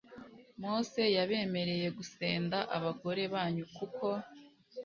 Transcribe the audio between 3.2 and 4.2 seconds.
banyu kuko